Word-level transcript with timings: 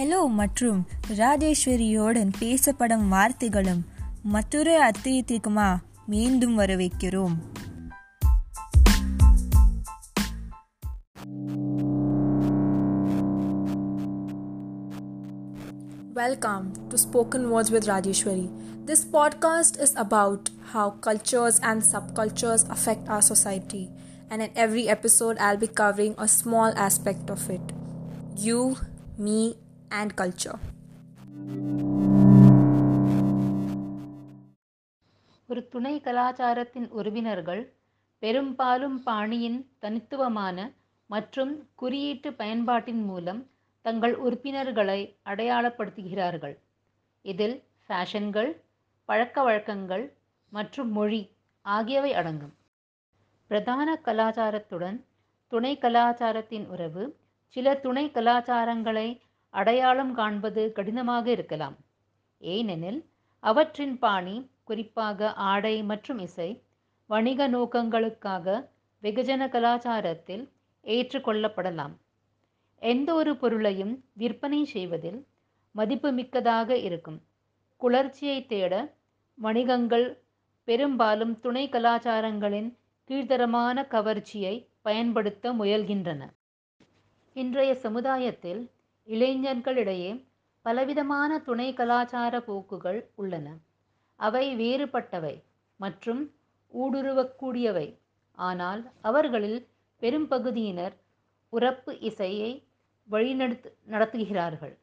Hello 0.00 0.28
மற்றும் 0.28 0.86
ராஜேஸ்வரியோடன் 1.16 2.32
பேசப்படும் 2.38 3.12
வார்த்தைகளும் 3.12 3.82
மற்றொரு 4.22 4.90
அத்தியத்திற்குமா 4.90 5.78
மீண்டும் 6.06 6.58
வரவேற்கிறோம் 6.58 7.36
Welcome 16.14 16.66
to 16.88 16.96
Spoken 16.96 17.42
Words 17.50 17.70
with 17.70 17.86
Rajeshwari. 17.86 18.46
This 18.86 19.02
podcast 19.12 19.74
is 19.84 19.92
about 20.04 20.44
how 20.72 20.86
cultures 21.00 21.56
and 21.60 21.82
subcultures 21.92 22.62
affect 22.68 23.04
our 23.08 23.24
society, 23.32 23.84
and 24.30 24.40
in 24.40 24.50
every 24.54 24.86
episode, 24.96 25.36
I'll 25.38 25.62
be 25.66 25.72
covering 25.82 26.14
a 26.18 26.28
small 26.40 26.72
aspect 26.88 27.28
of 27.28 27.42
it 27.50 27.66
you, 28.38 28.76
me, 29.18 29.56
and 29.91 30.11
culture. 30.15 30.57
ஒரு 35.49 35.61
துணை 35.69 35.93
கலாச்சாரத்தின் 35.99 36.87
உறவினர்கள் 36.91 37.63
பெரும்பாலும் 38.21 38.97
பாணியின் 39.03 39.59
தனித்துவமான 39.79 40.57
மற்றும் 41.09 41.51
குறியீட்டு 41.75 42.29
பயன்பாட்டின் 42.33 43.03
மூலம் 43.05 43.41
தங்கள் 43.85 44.15
உறுப்பினர்களை 44.17 44.99
அடையாளப்படுத்துகிறார்கள் 45.23 46.55
இதில் 47.25 47.55
ஃபேஷன்கள் 47.85 48.51
பழக்க 49.09 49.43
வழக்கங்கள் 49.43 50.05
மற்றும் 50.51 50.91
மொழி 50.91 51.21
ஆகியவை 51.65 52.11
அடங்கும் 52.13 52.55
பிரதான 53.51 53.95
கலாச்சாரத்துடன் 54.05 54.97
துணை 55.51 55.73
கலாச்சாரத்தின் 55.77 56.67
உறவு 56.67 57.03
சில 57.55 57.73
துணை 57.75 58.05
கலாச்சாரங்களை 58.09 59.07
அடையாளம் 59.53 60.13
காண்பது 60.13 60.71
கடினமாக 60.71 61.25
இருக்கலாம். 61.31 61.77
ஏனெனில் 62.37 62.99
அவற்றின் 63.39 63.95
பாணி 63.99 64.35
குறிப்பாக 64.63 65.33
ஆடை 65.33 65.83
மற்றும் 65.83 66.19
இசை 66.19 66.49
வணிக 67.05 67.47
நோக்கங்களுக்காக 67.49 68.69
வெகுஜன 69.03 69.47
கலாச்சாரத்தில் 69.55 70.43
ஏற்றுக்கொள்ளப்படலாம். 70.83 71.93
எந்த 72.81 73.13
ஒரு 73.13 73.37
பொருளையும் 73.37 73.93
விற்பனை 74.13 74.65
செய்வதில் 74.65 75.19
மதிப்புமிக்கதாக 75.75 76.69
இருக்கும். 76.69 77.19
குளர்ச்சியை 77.77 78.45
தேட 78.45 78.73
வணிகங்கள் 79.37 80.07
பெரும்பாலும் 80.63 81.39
துணை 81.39 81.69
கலாச்சாரங்களின் 81.69 82.69
கீழ்த்தரமான 83.09 83.87
கவர்ச்சியை 83.87 84.55
பயன்படுத்த 84.81 85.53
முயல்கின்றன. 85.53 86.21
இன்றைய 87.33 87.75
சமுதாயத்தில் 87.75 88.61
இளைஞர்களிடையே 89.07 90.11
பலவிதமான 90.65 91.39
துணை 91.39 91.73
கலாச்சார 91.73 92.33
போக்குகள் 92.41 92.99
உள்ளன. 93.15 93.47
அவை 94.19 94.45
வேறுபட்டவை 94.55 95.35
மற்றும் 95.79 96.21
ஊடுருவக்கூடியவை. 96.73 97.87
ஆனால் 98.39 98.81
அவர்களில் 99.01 99.59
பெரும்பகுதியினர் 100.01 100.95
உரப்பு 101.53 101.99
இசையை 101.99 102.51
வழிநடத்து 103.09 103.69
நடத்துகிறார்கள். 103.89 104.75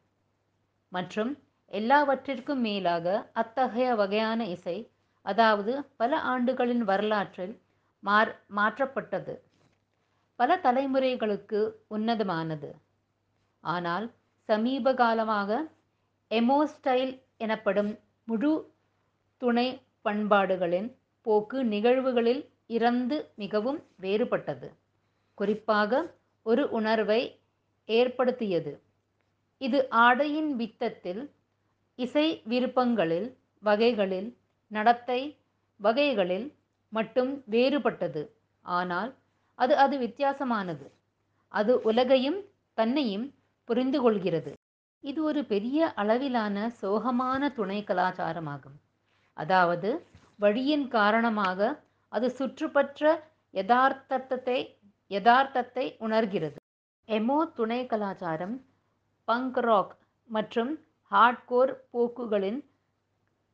மற்றும் 0.91 1.31
எல்லாவற்றிற்கும் 1.71 2.61
மேலாக 2.61 3.07
அத்தகைய 3.33 3.95
வகையான 3.95 4.45
இசை 4.45 4.77
அதாவது 5.25 5.73
பல 5.97 6.11
ஆண்டுகளின் 6.23 6.83
வரலாற்றில் 6.83 7.55
மாற் 8.03 8.33
மாற்றப்பட்டது. 8.55 9.33
பல 10.39 10.59
தலைமுறைகளுக்கு 10.63 11.59
உன்னதமானது. 11.89 12.69
ஆனால் 13.63 14.05
சமீப 14.49 14.93
காலமாக 14.93 15.49
எமோ 16.31 16.59
ஸ்டைல் 16.73 17.13
எனப்படும் 17.37 17.91
முழு 18.27 18.53
துணை 19.41 19.67
பண்பாடுகளின் 20.01 20.89
போக்கு 21.25 21.57
நிகழ்வுகளில் 21.63 22.41
இறந்து 22.67 23.17
மிகவும் 23.35 23.79
வேறுபட்டது. 24.01 24.67
குறிப்பாக 25.37 26.01
ஒரு 26.45 26.63
உணர்வை 26.69 27.21
ஏற்படுத்தியது. 27.89 28.73
இது 29.61 29.79
ஆடையின் 29.89 30.51
வித்தத்தில் 30.55 31.21
இசை 31.99 32.27
விருப்பங்களில் 32.43 33.29
வகைகளில் 33.63 34.29
நடத்தை 34.71 35.19
வகைகளில் 35.79 36.47
மட்டும் 36.93 37.31
வேறுபட்டது. 37.49 38.21
ஆனால் 38.65 39.11
அது 39.59 39.73
அது 39.77 39.95
வித்தியாசமானது. 39.97 40.85
அது 41.53 41.73
உலகையும் 41.81 42.39
தன்னையும் 42.77 43.27
புரிந்து 43.69 43.99
கொள்கிறது 44.03 44.51
இது 45.03 45.19
ஒரு 45.29 45.41
பெரிய 45.51 45.79
அளவிலான 46.01 46.55
சோகமான 46.81 47.41
துணை 47.57 47.79
கலாச்சாரமாகும். 47.89 48.77
அதாவது 49.37 49.89
வழியின் 50.43 50.87
காரணமாக 50.95 51.69
அது 52.11 52.27
சுற்றுப்பற்ற 52.37 53.11
யதார்த்தத்தை 53.53 54.57
யதார்த்தத்தை 55.11 55.85
உணர்கிறது. 56.05 56.57
எமோ 57.09 57.37
துணை 57.57 57.79
கலாச்சாரம் 57.91 58.55
பங்க் 59.27 59.59
ராக் 59.67 59.93
மற்றும் 60.29 60.71
ஹார்ட்கோர் 61.11 61.73
போக்குகளின் 61.93 62.59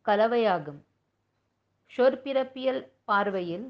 கலவையாகும். 0.05 0.79
சொற்பிறப்பியல் 1.91 2.81
பார்வையில் 3.09 3.67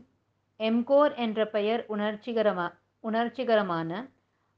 எம்கோர் 0.59 1.13
என்ற 1.25 1.39
பெயர் 1.55 1.81
உணர்ச்சிகரமா 1.95 2.67
உணர்ச்சிகரமான 3.03 3.91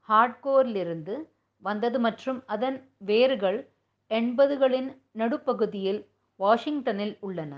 ஹார்ட்கோரிலிருந்து 0.09 1.16
வந்தது 1.66 2.00
மற்றும் 2.00 2.40
அதன் 2.45 2.78
வேர்கள் 3.09 3.59
எண்பதுகளின் 4.12 4.90
நடுப்பகுதியில் 5.12 6.01
வாஷிங்டனில் 6.40 7.16
உள்ளன. 7.19 7.53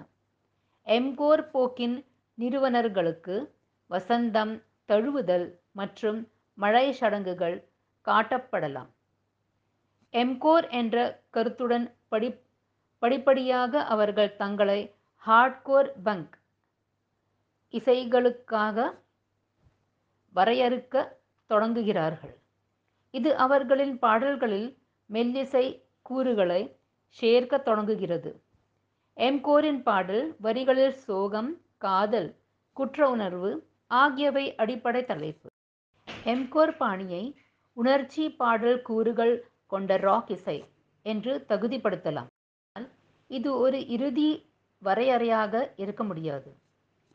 எம்கோர் 0.87 1.43
போக்கின் 1.53 1.97
நிறுவனர்களுக்கு 2.37 3.35
வசந்தம் 3.89 4.53
தழுவுதல் 4.89 5.47
மற்றும் 5.71 6.19
மழை 6.57 6.85
சடங்குகள் 6.93 7.57
காட்டப்படலாம். 8.07 8.89
எம்கோர் 10.13 10.67
என்ற 10.79 10.97
கருத்துடன் 11.29 11.87
படி 12.07 12.29
படிப்படியாக 13.01 13.83
அவர்கள் 13.93 14.35
தங்களை 14.35 14.79
ஹார்ட்கோர் 15.23 15.91
பங்க் 16.03 16.35
இசைகளுக்காக 17.73 18.77
வரையறுக்க 20.35 20.95
தொடங்குகிறார்கள். 21.49 22.35
இது 23.14 23.30
அவர்களின் 23.36 23.96
பாடல்களில் 24.00 24.70
மெல்லிசை 25.09 25.66
கூறுகளை 26.02 26.62
சேர்க்க 27.18 27.58
தொடங்குகிறது. 27.58 28.31
எம்கோரின் 29.18 29.81
பாடல் 29.84 30.25
வரிகளில் 30.42 30.97
சோகம் 31.06 31.52
காதல் 31.78 32.30
குற்ற 32.78 33.09
உணர்வு 33.09 33.52
ஆகியவை 33.92 34.56
அடிப்படை 34.56 35.02
தலைப்பு. 35.06 35.47
எம்கோர் 36.25 36.75
பாணியை 36.78 37.24
உணர்ச்சி 37.78 38.24
பாடல் 38.42 38.80
கூறுகள் 38.81 39.34
கொண்ட 39.68 39.97
ராக் 39.97 40.31
இசை 40.31 40.58
என்று 41.06 41.34
தகுதிப்படுத்தலாம். 41.50 42.30
இது 43.30 43.50
ஒரு 43.58 43.80
இறுதி 43.88 44.30
வரையறையாக 44.81 45.53
இருக்க 45.78 46.03
முடியாது. 46.03 46.50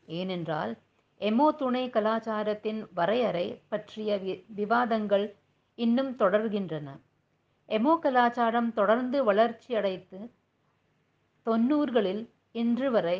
ஏனென்றால் 0.07 0.73
எமோ 1.21 1.47
துணை 1.55 1.83
கலாச்சாரத்தின் 1.89 2.81
வரையறை 2.93 3.45
பற்றிய 3.69 4.17
வி 4.23 4.33
விவாதங்கள் 4.55 5.25
இன்னும் 5.75 6.11
தொடர்கின்றன. 6.17 6.87
எமோ 7.69 7.93
கலாச்சாரம் 7.99 8.73
தொடர்ந்து 8.73 9.17
வளர்ச்சியடைத்து 9.23 10.19
தொன்னூறுகளில் 11.47 12.23
இன்று 12.51 12.91
வரை 12.91 13.17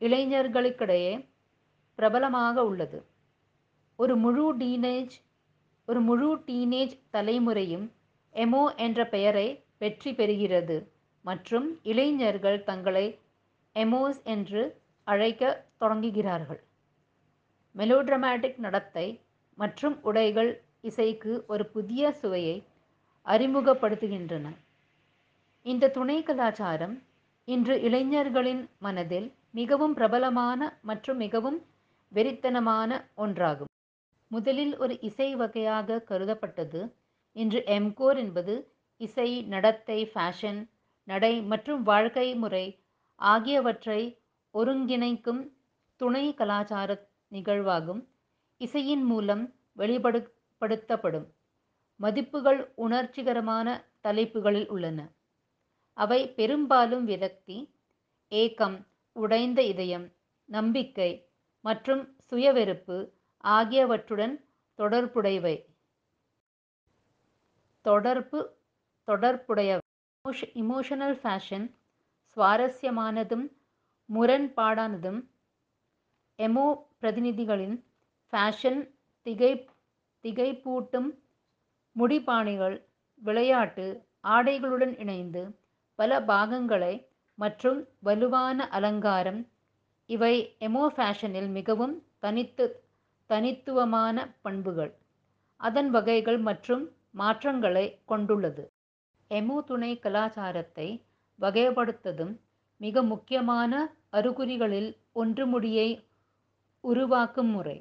இளைஞர்களுக்கிடையே 0.00 1.14
பிரபலமாக 1.98 2.64
உள்ளது. 2.64 2.98
ஒரு 3.96 4.16
முழு 4.16 4.44
டீனேஜ் 4.56 5.16
ஒரு 5.88 6.00
முழு 6.00 6.28
டீனேஜ் 6.46 6.94
தலைமுறையும் 7.10 7.86
எமோ 8.34 8.62
என்ற 8.76 9.00
பெயரை 9.06 9.46
வெற்றி 9.78 10.10
பெறுகிறது 10.12 10.76
மற்றும் 11.24 11.66
இளைஞர்கள் 11.82 12.58
தங்களை 12.62 13.06
எமோஸ் 13.76 14.20
என்று 14.24 14.62
அழைக்க 15.06 15.44
தொடங்குகிறார்கள். 15.78 16.60
மெலோட்ரமாட்டிக் 17.74 18.58
நடத்தை 18.58 19.06
மற்றும் 19.58 19.96
உடைகள் 20.02 20.50
இசைக்கு 20.84 21.44
ஒரு 21.46 21.66
புதிய 21.66 22.12
சுவையை 22.12 22.56
அறிமுகப்படுத்துகின்றன. 23.26 24.46
இந்த 25.66 25.88
துணை 25.88 26.22
கலாச்சாரம் 26.22 27.02
இன்று 27.44 27.80
இளைஞர்களின் 27.80 28.62
மனதில் 28.78 29.28
மிகவும் 29.50 29.94
பிரபலமான 29.94 30.60
மற்றும் 30.82 31.16
மிகவும் 31.16 31.58
வெறித்தனமான 32.12 32.90
ஒன்றாகும். 33.16 33.70
முதலில் 34.28 34.76
ஒரு 34.76 34.94
இசை 35.00 35.28
வகையாக 35.34 36.04
கருதப்பட்டது. 36.10 36.80
இன்று 37.36 37.60
எம்கோர் 37.66 38.16
என்பது 38.16 38.54
இசை 38.96 39.42
நடத்தை 39.42 39.98
ஃபேஷன் 40.14 40.60
நடை 41.08 41.42
மற்றும் 41.42 41.82
வாழ்க்கை 41.82 42.34
முறை 42.34 42.64
ஆகியவற்றை 43.20 44.00
ஒருங்கிணைக்கும் 44.54 45.42
துணை 46.00 46.34
கலாச்சார 46.34 46.90
நிகழ்வாகும். 47.32 48.02
இசையின் 48.60 49.04
மூலம் 49.04 49.44
வெளிப்படு 49.72 50.20
படுத்தப்படும் 50.60 51.26
மதிப்புகள் 51.96 52.60
உணர்ச்சிகரமான 52.76 53.66
தலைப்புகளில் 54.00 54.68
உள்ளன. 54.68 55.00
அவை 55.92 56.20
பெரும்பாலும் 56.28 57.04
விரக்தி 57.04 57.58
ஏக்கம் 58.28 58.86
உடைந்த 59.12 59.62
இதயம் 59.62 60.06
நம்பிக்கை 60.48 61.10
மற்றும் 61.64 62.16
சுயவெறுப்பு 62.28 62.96
ஆகியவற்றுடன் 63.44 64.34
தொடர்புடையவை. 64.78 65.56
தொடர்பு 67.80 68.40
தொடர்புடையவை. 69.08 69.84
இமோஷனல் 70.62 71.16
ஃபேஷன் 71.22 71.66
சுவாரஸ்யமானதும் 72.36 73.46
முரண்பாடானதும் 74.08 75.20
எமோ 76.38 76.66
பிரதிநிதிகளின் 77.00 77.76
ஃபேஷன் 78.32 78.80
திகை 79.26 79.52
திகைப்பூட்டும் 80.24 81.08
முடிபாணிகள் 81.96 82.76
விளையாட்டு 83.22 83.86
ஆடைகளுடன் 84.24 84.94
இணைந்து 84.98 85.42
பல 85.98 86.20
பாகங்களை 86.22 86.94
மற்றும் 87.38 87.80
வலுவான 88.06 88.68
அலங்காரம். 88.68 89.40
இவை 90.10 90.34
எமோ 90.66 90.84
ஃபேஷனில் 90.96 91.50
மிகவும் 91.58 91.94
தனித்து 92.18 92.64
தனித்துவமான 93.30 94.16
பண்புகள். 94.42 94.92
அதன் 95.60 95.90
வகைகள் 95.90 96.38
மற்றும் 96.48 96.84
மாற்றங்களை 97.20 97.86
கொண்டுள்ளது. 98.04 98.64
எமோ 99.30 99.56
துணை 99.64 99.92
கலாச்சாரத்தை 99.98 100.88
வகைப்படுத்ததும் 101.38 102.34
மிக 102.80 103.02
முக்கியமான 103.02 103.72
அறிகுறிகளில் 104.18 104.90
ஒன்று 105.12 105.44
முடியை 105.46 105.88
உருவாக்கும் 106.84 107.50
முறை. 107.50 107.78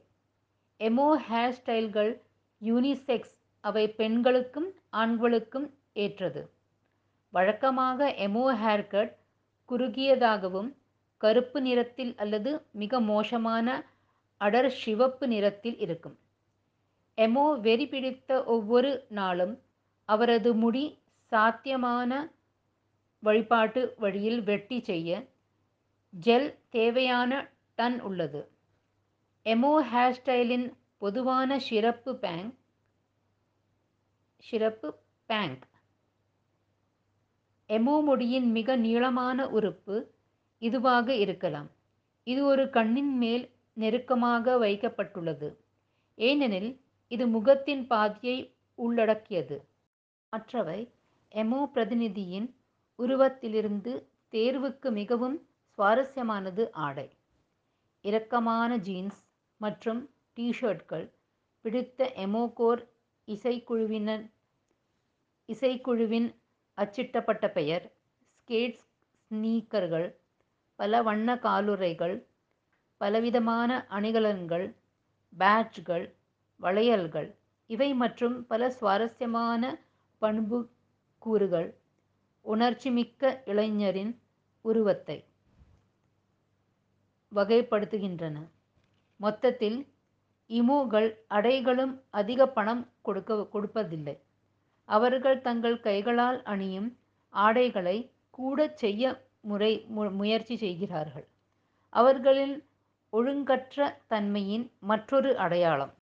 எமோ 0.80 1.08
ஹேர் 1.28 1.56
ஸ்டைல்கள் 1.60 2.12
யூனிசெக்ஸ் 2.62 3.36
அவை 3.64 3.84
பெண்களுக்கும் 4.00 4.70
ஆண்களுக்கும் 5.02 5.68
ஏற்றது. 6.04 6.42
வழக்கமாக 7.34 8.10
எமோ 8.26 8.46
ஹேர்கட் 8.64 9.14
குறுகியதாகவும் 9.70 10.70
கருப்பு 11.22 11.60
நிறத்தில் 11.62 12.14
அல்லது 12.24 12.52
மிக 12.82 13.00
மோசமான 13.12 13.68
அடர் 14.42 14.72
சிவப்பு 14.82 15.26
நிறத்தில் 15.28 15.78
இருக்கும். 15.86 16.18
எமோ 17.18 17.46
வெறி 17.66 17.86
பிடித்த 17.94 18.30
ஒவ்வொரு 18.56 18.92
நாளும் 19.20 19.56
அவரது 20.10 20.52
முடி 20.64 20.86
சாத்தியமான 21.32 22.12
வழிபாட்டு 23.24 23.82
வழியில் 24.04 24.42
வெட்டி 24.44 24.78
செய்ய 24.90 25.10
ஜெல் 26.14 26.50
தேவையான 26.76 27.32
டன் 27.78 27.98
உள்ளது. 28.02 28.42
எமோ 29.46 29.74
ஹேர் 29.92 30.16
ஸ்டைலின் 30.20 30.68
பொதுவான 31.02 31.60
சிறப்பு 31.60 32.12
பேங்க் 32.16 32.56
சிறப்பு 34.44 34.88
பேங்க் 35.26 35.66
எமோ 37.70 37.96
முடியின் 38.08 38.48
மிக 38.58 38.76
நீளமான 38.76 39.48
உறுப்பு 39.50 39.96
இதுவாக 40.62 41.08
இருக்கலாம். 41.10 41.70
இது 42.24 42.46
ஒரு 42.46 42.70
கண்ணின் 42.70 43.14
மேல் 43.18 43.46
நெருக்கமாக 43.74 44.56
வைக்கப்பட்டுள்ளது. 44.60 45.50
ஏனெனில் 46.18 46.72
இது 47.08 47.28
முகத்தின் 47.28 47.84
பாதியை 47.88 48.38
உள்ளடக்கியது. 48.76 49.58
மற்றவை 50.34 50.80
எமோ 51.32 51.62
பிரதிநிதியின் 51.74 52.48
உருவத்திலிருந்து 53.00 53.94
தேர்வுக்கு 54.34 54.92
மிகவும் 54.92 55.38
சுவாரஸ்யமானது 55.78 56.64
ஆடை. 56.88 57.08
இறக்கமான 58.06 58.78
ஜீன்ஸ் 58.78 59.22
மற்றும் 59.62 60.02
டிஷர்ட்கள் 60.40 61.06
பிடித்த 61.66 62.14
எமோகோர் 62.16 62.82
இசைக்குழுவினர் 63.28 64.26
இசைக்குழுவின் 65.50 66.30
அச்சிட்டப்பட்ட 66.78 67.46
பெயர் 67.52 67.86
ஸ்கேட்ஸ் 68.34 68.86
ஸ்னீக்கர்கள் 69.32 70.08
பல 70.80 71.02
வண்ண 71.02 71.36
காலுறைகள் 71.36 72.16
பலவிதமான 73.02 73.88
அணிகலன்கள் 73.90 74.68
பேட்ஜ்கள் 75.34 76.06
வளையல்கள் 76.60 77.30
இவை 77.70 77.94
மற்றும் 77.94 78.46
பல 78.46 78.70
சுவாரஸ்யமான 78.70 79.64
பண்பு 80.22 80.60
கூறுகள் 81.22 81.70
உணர்ச்சிமிக்க 82.46 83.42
இளைஞரின் 83.46 84.14
உருவத்தை 84.66 85.18
வகைப்படுத்துகின்றன. 87.32 88.38
மொத்தத்தில் 89.20 89.80
இமோகள் 90.50 91.10
அடைகளும் 91.30 91.94
அதிக 92.10 92.48
பணம் 92.48 92.84
கொடுக்க 93.02 93.48
கொடுப்பதில்லை. 93.54 94.16
அவர்கள் 94.90 95.42
தங்கள் 95.42 95.78
கைகளால் 95.80 96.40
அணியும் 96.44 96.90
ஆடைகளை 97.34 97.98
கூட 98.30 98.60
செய்ய 98.76 99.04
முறை 99.42 99.74
முயற்சி 100.20 100.56
செய்கிறார்கள். 100.58 101.28
அவர்களின் 101.94 102.56
ஒழுங்கற்ற 103.14 103.78
தன்மையின் 104.08 104.66
மற்றொரு 104.80 105.32
அடையாளம். 105.38 105.94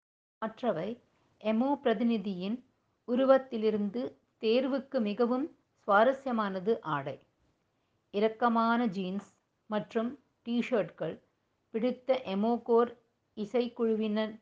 மற்றவை 0.43 0.89
எமோ 1.41 1.71
பிரதிநிதியின் 1.85 2.57
உருவத்திலிருந்து 3.09 4.03
தேர்வுக்கு 4.43 4.99
மிகவும் 5.01 5.47
சுவாரஸ்யமானது 5.89 6.73
ஆடை. 6.97 7.17
இரக்கமான 8.15 8.81
ஜீன்ஸ் 8.87 9.31
மற்றும் 9.71 10.11
டிஷர்ட்கள் 10.47 11.17
பிடித்த 11.75 12.19
எமோகோர் 12.35 12.93
இசைக்குழுவினர் 13.37 14.35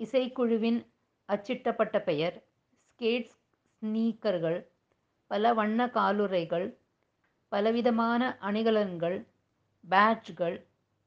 இசைக்குழுவின் 0.00 0.80
அச்சிட்டப்பட்ட 1.28 1.96
பெயர் 2.04 2.36
ஸ்கேட்ஸ் 2.88 3.36
ஸ்னீக்கர்கள் 3.82 4.58
பல 5.30 5.52
வண்ண 5.54 5.86
காலுறைகள் 5.86 6.66
பலவிதமான 7.52 8.22
அணிகலன்கள் 8.40 9.18
பேட்ஜ்கள் 9.84 10.56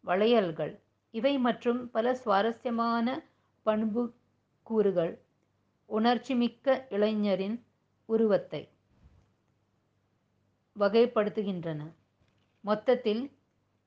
வளையல்கள். 0.03 0.73
இவை 1.13 1.33
மற்றும் 1.37 1.81
பல 1.89 2.13
சுவாரஸ்யமான 2.15 3.07
பண்பு 3.65 4.03
கூறுகள் 4.67 5.13
உணர்ச்சிமிக்க 5.89 6.85
இளைஞரின் 6.89 7.57
உருவத்தை 8.09 8.61
வகைப்படுத்துகின்றன. 10.75 11.81
மொத்தத்தில் 12.63 13.23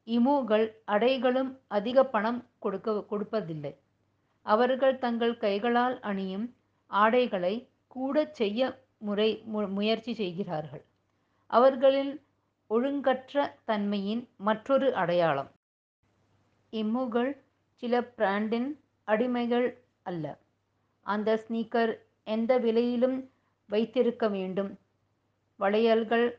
இமோகள் 0.06 0.70
அடைகளும் 0.86 1.58
அதிக 1.68 2.04
பணம் 2.04 2.48
கொடுக்க 2.58 2.92
கொடுப்பதில்லை. 2.92 3.76
அவர்கள் 4.42 4.98
தங்கள் 4.98 5.36
கைகளால் 5.36 6.00
அணியும் 6.00 6.54
ஆடைகளை 6.86 7.68
கூட 7.86 8.26
செய்ய 8.32 8.82
முறை 8.98 9.42
முயற்சி 9.46 10.14
செய்கிறார்கள். 10.14 10.84
அவர்களின் 11.46 12.22
ஒழுங்கற்ற 12.70 13.54
தன்மையின் 13.64 14.28
மற்றொரு 14.36 14.94
அடையாளம். 14.94 15.50
இம்முகள் 16.70 17.42
சில 17.74 18.04
பிராண்டின் 18.04 18.80
அடிமைகள் 19.06 19.76
அல்ல. 20.02 20.38
அந்த 21.00 21.44
ஸ்னீக்கர் 21.48 21.98
எந்த 22.24 22.58
விலையிலும் 22.58 23.28
வைத்திருக்க 23.66 24.28
வேண்டும். 24.28 24.78
வளையல்கள் 25.56 26.38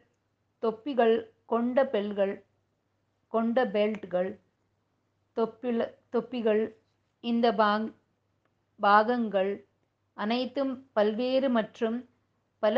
தொப்பிகள் 0.62 1.25
கொண்ட 1.46 1.86
பெல்கள் 1.86 2.45
கொண்ட 3.36 3.58
பெல்ட்கள் 3.75 4.32
தொப்பில 5.38 5.80
தொப்பிகள் 6.13 6.63
இந்த 7.24 7.48
பாங் 7.62 7.88
பாகங்கள் 8.80 9.51
அனைத்தும் 10.18 10.74
பல்வேறு 10.94 11.48
மற்றும் 11.58 11.98
பல 12.63 12.75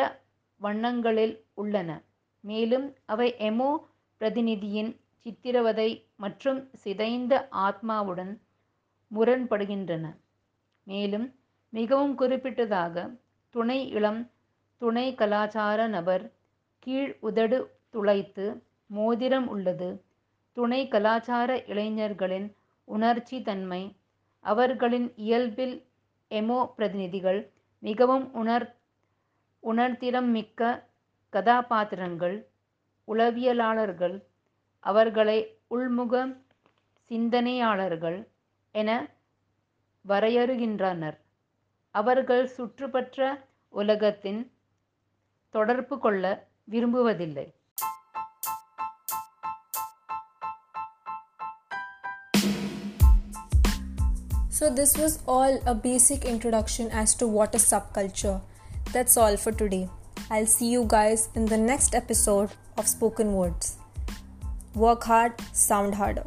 வண்ணங்களில் 0.62 1.36
உள்ளன. 1.62 1.90
மேலும் 2.44 2.88
அவை 3.14 3.28
எமோ 3.50 3.70
பிரதிநிதியின் 4.22 4.92
சித்திரவதை 5.26 5.90
மற்றும் 6.24 6.60
சிதைந்த 6.84 7.34
ஆத்மாவுடன் 7.66 8.34
முரண்படுகின்றன. 9.12 10.06
மேலும் 10.88 11.28
மிகவும் 11.74 12.16
குறிப்பிட்டதாக 12.20 12.96
துணை 13.56 13.80
இளம் 13.98 14.22
துணை 14.82 15.06
கலாச்சார 15.22 15.80
நபர் 15.96 16.26
கீழ் 16.88 17.12
உதடு 17.28 17.60
துளைத்து 17.94 18.46
மோதிரம் 18.90 19.48
உள்ளது. 19.54 19.90
துணை 20.58 20.88
கலாச்சார 20.88 21.50
இளைஞர்களின் 21.66 22.48
உணர்ச்சி 22.88 23.38
தன்மை 23.42 23.82
அவர்களின் 24.46 25.08
இயல்பில் 25.16 25.76
எமோ 26.32 26.60
பிரதிநிதிகள் 26.76 27.40
மிகவும் 27.84 28.26
உணர் 28.34 28.66
உணர்திறம் 29.64 30.30
மிக்க 30.30 30.62
கதாபாத்திரங்கள் 31.34 32.38
உளவியலாளர்கள் 33.08 34.16
அவர்களை 34.84 35.38
உள்முக 35.70 36.14
சிந்தனையாளர்கள் 37.12 38.20
என 38.76 38.90
வரையறுகின்றனர். 40.06 41.18
அவர்கள் 41.96 42.46
சுற்றுப்பற்ற 42.48 43.20
உலகத்தின் 43.74 44.42
தொடர்பு 45.54 45.96
கொள்ள 46.00 46.24
விரும்புவதில்லை. 46.72 47.48
So, 54.58 54.72
this 54.72 54.98
was 54.98 55.20
all 55.28 55.60
a 55.68 55.76
basic 55.76 56.26
introduction 56.26 56.90
as 56.90 57.14
to 57.18 57.28
what 57.28 57.54
is 57.54 57.64
subculture. 57.64 58.42
That's 58.92 59.16
all 59.16 59.38
for 59.38 59.52
today. 59.52 59.88
I'll 60.32 60.48
see 60.48 60.72
you 60.72 60.86
guys 60.88 61.30
in 61.36 61.46
the 61.46 61.60
next 61.60 61.94
episode 61.94 62.50
of 62.76 62.88
Spoken 62.88 63.34
Words. 63.34 63.78
Work 64.74 65.04
hard, 65.04 65.34
sound 65.54 65.94
harder. 65.94 66.26